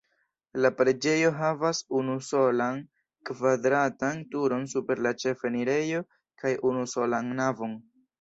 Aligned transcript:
La 0.65 0.69
preĝejo 0.77 1.27
havas 1.41 1.81
unusolan 1.99 2.79
kvadratan 3.31 4.23
turon 4.31 4.65
super 4.73 5.03
la 5.09 5.13
ĉefenirejo 5.25 6.01
kaj 6.45 6.55
unusolan 6.71 7.31
navon. 7.43 7.77